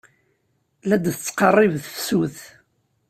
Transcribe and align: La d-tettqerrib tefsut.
La 0.87 0.97
d-tettqerrib 1.03 1.73
tefsut. 1.85 2.37